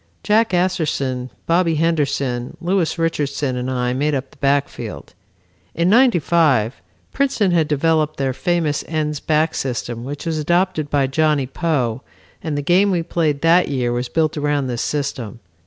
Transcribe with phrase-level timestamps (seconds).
[0.23, 5.13] Jack Asserson, Bobby Henderson, Louis Richardson and I made up the backfield.
[5.75, 6.81] In '95,
[7.13, 12.01] Princeton had developed their famous ends back system which was adopted by Johnny Poe
[12.41, 15.39] and the game we played that year was built around this system.